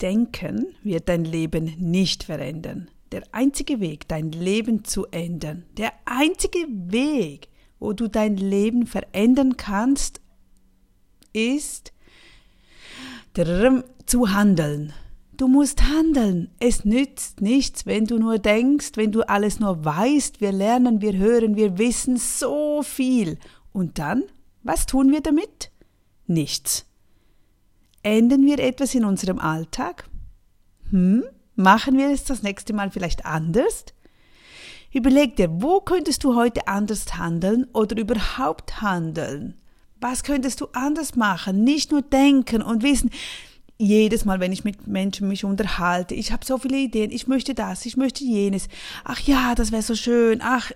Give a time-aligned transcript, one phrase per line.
[0.00, 2.90] Denken wird dein Leben nicht verändern.
[3.10, 7.48] Der einzige Weg, dein Leben zu ändern, der einzige Weg,
[7.80, 10.20] wo du dein Leben verändern kannst,
[11.32, 11.92] ist
[14.06, 14.92] zu handeln.
[15.36, 16.50] Du musst handeln.
[16.58, 20.40] Es nützt nichts, wenn du nur denkst, wenn du alles nur weißt.
[20.40, 23.38] Wir lernen, wir hören, wir wissen so viel.
[23.72, 24.24] Und dann,
[24.64, 25.70] was tun wir damit?
[26.26, 26.87] Nichts.
[28.02, 30.08] Ändern wir etwas in unserem Alltag?
[30.90, 31.24] Hm?
[31.56, 33.84] Machen wir es das nächste Mal vielleicht anders?
[34.92, 39.54] Überleg dir, wo könntest du heute anders handeln oder überhaupt handeln?
[40.00, 41.64] Was könntest du anders machen?
[41.64, 43.10] Nicht nur denken und wissen,
[43.78, 47.54] jedes Mal, wenn ich mit Menschen mich unterhalte, ich habe so viele Ideen, ich möchte
[47.54, 48.68] das, ich möchte jenes.
[49.04, 50.40] Ach ja, das wäre so schön.
[50.42, 50.72] Ach,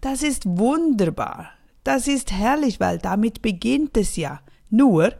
[0.00, 1.50] das ist wunderbar.
[1.84, 4.40] Das ist herrlich, weil damit beginnt es ja.
[4.70, 5.12] Nur,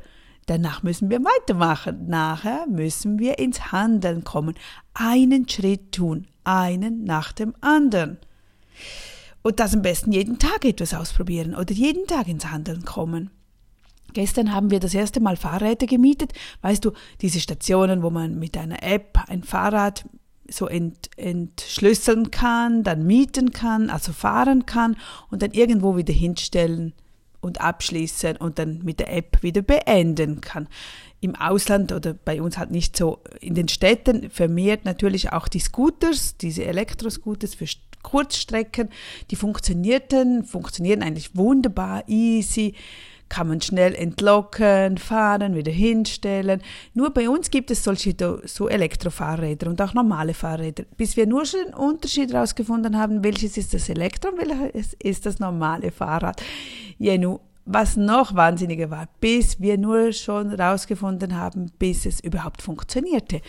[0.51, 2.09] danach müssen wir weitermachen.
[2.09, 4.57] Nachher müssen wir ins Handeln kommen.
[4.95, 8.19] Einen Schritt tun, einen nach dem anderen.
[9.43, 13.31] Und das am besten jeden Tag etwas ausprobieren oder jeden Tag ins Handeln kommen.
[14.13, 16.33] Gestern haben wir das erste Mal Fahrräder gemietet.
[16.63, 20.05] Weißt du, diese Stationen, wo man mit einer App ein Fahrrad
[20.49, 24.97] so ent, entschlüsseln kann, dann mieten kann, also fahren kann
[25.31, 26.93] und dann irgendwo wieder hinstellen
[27.41, 30.69] und abschließen und dann mit der App wieder beenden kann.
[31.21, 35.61] Im Ausland oder bei uns halt nicht so in den Städten vermehrt natürlich auch die
[35.61, 37.67] Scooters, diese Elektroscooters für
[38.03, 38.89] Kurzstrecken,
[39.31, 42.75] die funktionierten, funktionieren eigentlich wunderbar, easy
[43.31, 46.61] kann man schnell entlocken, fahren, wieder hinstellen.
[46.93, 48.15] Nur bei uns gibt es solche
[48.45, 53.57] so Elektrofahrräder und auch normale Fahrräder, bis wir nur schon den Unterschied herausgefunden haben, welches
[53.57, 56.43] ist das Elektro und welches ist das normale Fahrrad.
[56.99, 63.41] Jenu, was noch wahnsinniger war, bis wir nur schon herausgefunden haben, bis es überhaupt funktionierte.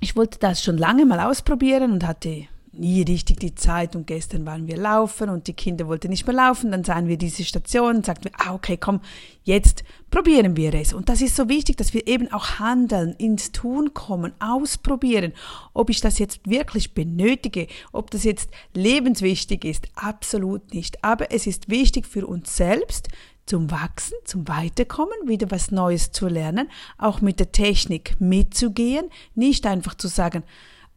[0.00, 2.46] Ich wollte das schon lange mal ausprobieren und hatte
[2.78, 6.36] nie richtig die Zeit und gestern waren wir laufen und die Kinder wollten nicht mehr
[6.36, 9.00] laufen, dann sahen wir diese Station und sagten, ah, okay, komm,
[9.44, 10.92] jetzt probieren wir es.
[10.92, 15.32] Und das ist so wichtig, dass wir eben auch handeln, ins Tun kommen, ausprobieren,
[15.74, 21.04] ob ich das jetzt wirklich benötige, ob das jetzt lebenswichtig ist, absolut nicht.
[21.04, 23.08] Aber es ist wichtig für uns selbst,
[23.48, 26.68] zum Wachsen, zum Weiterkommen, wieder was Neues zu lernen,
[26.98, 30.44] auch mit der Technik mitzugehen, nicht einfach zu sagen,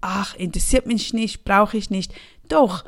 [0.01, 2.13] ach, interessiert mich nicht, brauche ich nicht.
[2.49, 2.83] Doch,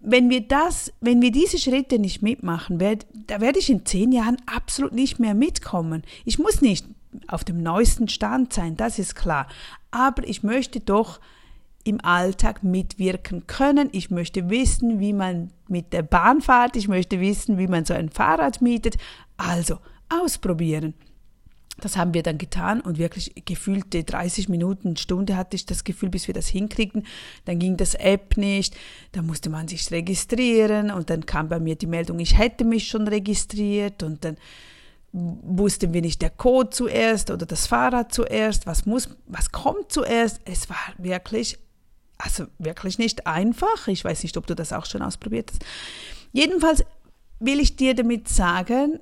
[0.00, 4.12] wenn wir das, wenn wir diese Schritte nicht mitmachen, werd, da werde ich in zehn
[4.12, 6.02] Jahren absolut nicht mehr mitkommen.
[6.24, 6.86] Ich muss nicht
[7.28, 9.46] auf dem neuesten Stand sein, das ist klar.
[9.90, 11.20] Aber ich möchte doch
[11.84, 13.88] im Alltag mitwirken können.
[13.92, 16.76] Ich möchte wissen, wie man mit der Bahn fährt.
[16.76, 18.96] Ich möchte wissen, wie man so ein Fahrrad mietet.
[19.36, 20.94] Also ausprobieren.
[21.80, 26.10] Das haben wir dann getan und wirklich gefühlte 30 Minuten, Stunde hatte ich das Gefühl,
[26.10, 27.06] bis wir das hinkriegten.
[27.44, 28.76] Dann ging das App nicht,
[29.12, 32.88] da musste man sich registrieren und dann kam bei mir die Meldung, ich hätte mich
[32.88, 34.36] schon registriert und dann
[35.12, 40.40] wussten wir nicht der Code zuerst oder das Fahrrad zuerst, was muss, was kommt zuerst.
[40.44, 41.58] Es war wirklich,
[42.16, 43.88] also wirklich nicht einfach.
[43.88, 45.64] Ich weiß nicht, ob du das auch schon ausprobiert hast.
[46.32, 46.84] Jedenfalls
[47.40, 49.00] will ich dir damit sagen,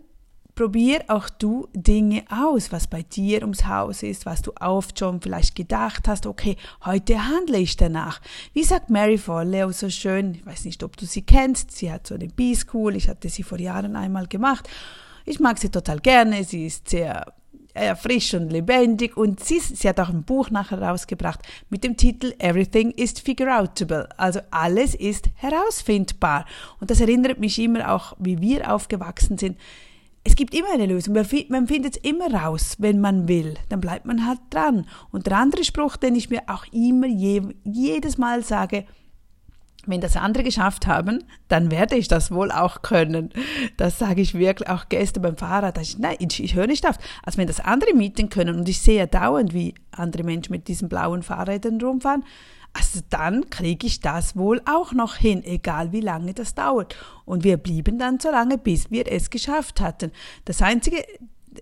[0.60, 5.22] Probier auch du Dinge aus, was bei dir ums Haus ist, was du oft schon
[5.22, 8.21] vielleicht gedacht hast, okay, heute handle ich danach.
[8.53, 12.06] Wie sagt Mary Forleo so schön, ich weiß nicht, ob du sie kennst, sie hat
[12.06, 14.69] so eine B-School, ich hatte sie vor Jahren einmal gemacht.
[15.25, 17.32] Ich mag sie total gerne, sie ist sehr
[17.72, 21.97] äh, frisch und lebendig und sie, sie hat auch ein Buch nachher rausgebracht mit dem
[21.97, 26.44] Titel Everything is Figureoutable, also alles ist herausfindbar.
[26.81, 29.56] Und das erinnert mich immer auch, wie wir aufgewachsen sind
[30.22, 31.14] es gibt immer eine Lösung.
[31.14, 33.54] Man findet es immer raus, wenn man will.
[33.69, 34.86] Dann bleibt man halt dran.
[35.10, 38.84] Und der andere Spruch, den ich mir auch immer je, jedes Mal sage,
[39.86, 43.31] wenn das andere geschafft haben, dann werde ich das wohl auch können.
[43.78, 45.78] Das sage ich wirklich auch gestern beim Fahrrad.
[45.78, 46.97] Ich, nein, ich, ich höre nicht auf.
[47.22, 50.90] Also wenn das andere mieten können und ich sehe dauernd, wie andere Menschen mit diesen
[50.90, 52.25] blauen Fahrrädern rumfahren,
[52.72, 56.96] also dann kriege ich das wohl auch noch hin, egal wie lange das dauert.
[57.25, 60.12] Und wir blieben dann so lange, bis wir es geschafft hatten.
[60.44, 61.05] Das Einzige,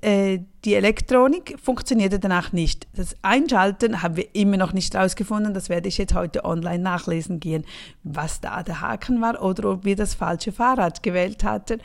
[0.02, 2.87] äh, die Elektronik funktionierte danach nicht.
[2.94, 5.55] Das Einschalten haben wir immer noch nicht rausgefunden.
[5.55, 7.64] Das werde ich jetzt heute online nachlesen gehen,
[8.02, 11.81] was da der Haken war oder ob wir das falsche Fahrrad gewählt hatten.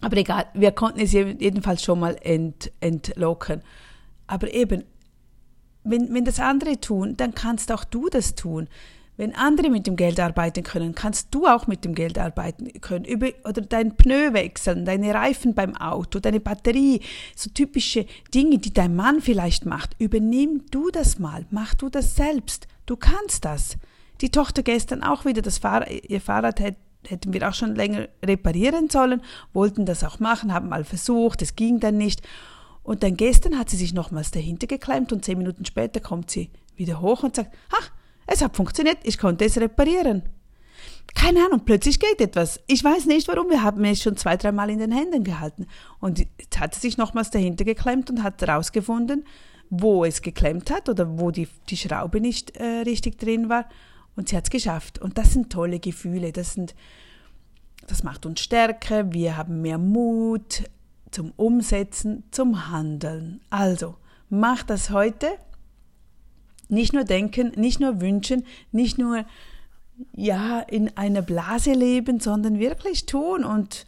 [0.00, 3.62] Aber egal, wir konnten es jedenfalls schon mal ent, entlocken.
[4.26, 4.84] Aber eben,
[5.90, 8.68] wenn, wenn das andere tun, dann kannst auch du das tun.
[9.16, 13.04] Wenn andere mit dem Geld arbeiten können, kannst du auch mit dem Geld arbeiten können.
[13.04, 17.00] Über, oder dein Pneu wechseln, deine Reifen beim Auto, deine Batterie,
[17.34, 19.96] so typische Dinge, die dein Mann vielleicht macht.
[19.98, 22.68] Übernimm du das mal, mach du das selbst.
[22.86, 23.76] Du kannst das.
[24.20, 28.08] Die Tochter gestern auch wieder, das Fahrrad, ihr Fahrrad hätte hätten wir auch schon länger
[28.24, 32.22] reparieren sollen, wollten das auch machen, haben mal versucht, es ging dann nicht.
[32.88, 36.48] Und dann gestern hat sie sich nochmals dahinter geklemmt und zehn Minuten später kommt sie
[36.74, 37.90] wieder hoch und sagt, ach,
[38.26, 40.22] es hat funktioniert, ich konnte es reparieren.
[41.14, 42.60] Keine Ahnung, plötzlich geht etwas.
[42.66, 45.66] Ich weiß nicht warum, wir haben es schon zwei, dreimal in den Händen gehalten.
[46.00, 49.26] Und jetzt hat sie sich nochmals dahinter geklemmt und hat herausgefunden,
[49.68, 53.68] wo es geklemmt hat oder wo die, die Schraube nicht äh, richtig drin war.
[54.16, 54.98] Und sie hat es geschafft.
[54.98, 56.32] Und das sind tolle Gefühle.
[56.32, 56.74] Das, sind,
[57.86, 59.12] das macht uns stärker.
[59.12, 60.62] Wir haben mehr Mut
[61.10, 63.40] zum Umsetzen, zum Handeln.
[63.50, 63.96] Also,
[64.28, 65.28] mach das heute.
[66.68, 69.24] Nicht nur denken, nicht nur wünschen, nicht nur
[70.14, 73.86] ja in einer Blase leben, sondern wirklich tun und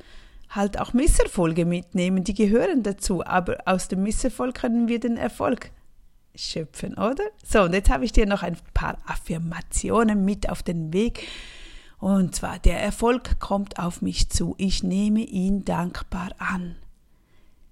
[0.49, 3.25] halt auch Misserfolge mitnehmen, die gehören dazu.
[3.25, 5.71] Aber aus dem Misserfolg können wir den Erfolg
[6.35, 7.25] schöpfen, oder?
[7.45, 11.27] So, und jetzt habe ich dir noch ein paar Affirmationen mit auf den Weg.
[11.99, 16.77] Und zwar, der Erfolg kommt auf mich zu, ich nehme ihn dankbar an.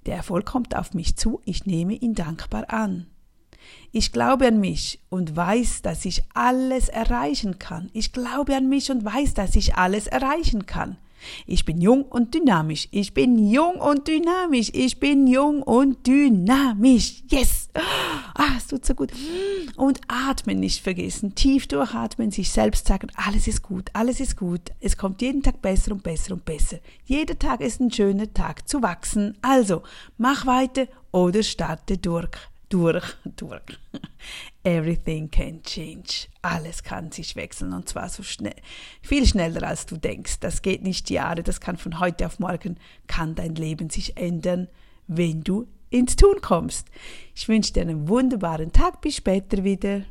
[0.08, 3.08] Der Erfolg kommt auf mich zu, ich nehme ihn dankbar an.
[3.92, 7.90] Ich glaube an mich und weiß, dass ich alles erreichen kann.
[7.92, 10.96] Ich glaube an mich und weiß, dass ich alles erreichen kann.
[11.46, 12.88] Ich bin jung und dynamisch.
[12.90, 14.70] Ich bin jung und dynamisch.
[14.72, 17.22] Ich bin jung und dynamisch.
[17.28, 17.57] Yes!
[18.34, 19.12] Ah, es tut so gut.
[19.76, 21.34] Und atmen nicht vergessen.
[21.34, 24.72] Tief durchatmen, sich selbst sagen, alles ist gut, alles ist gut.
[24.80, 26.78] Es kommt jeden Tag besser und besser und besser.
[27.04, 29.36] Jeder Tag ist ein schöner Tag zu wachsen.
[29.42, 29.82] Also,
[30.16, 32.30] mach weiter oder starte durch
[32.68, 33.62] durch, durch.
[34.62, 36.28] Everything can change.
[36.42, 38.56] Alles kann sich wechseln und zwar so schnell,
[39.02, 40.40] viel schneller als du denkst.
[40.40, 44.68] Das geht nicht Jahre, das kann von heute auf morgen, kann dein Leben sich ändern,
[45.06, 46.88] wenn du ins Tun kommst.
[47.34, 50.02] Ich wünsche dir einen wunderbaren Tag, bis später wieder.